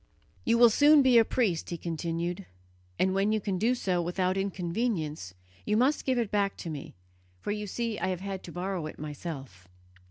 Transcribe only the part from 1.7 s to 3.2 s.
continued, "and